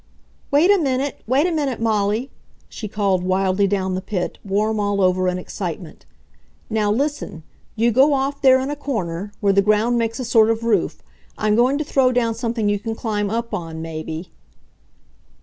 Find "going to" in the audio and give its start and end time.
11.55-11.83